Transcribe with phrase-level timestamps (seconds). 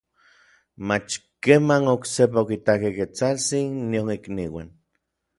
[0.87, 1.07] mach
[1.43, 4.69] keman oksepa okitakej Ketsaltsin nion ikniuan.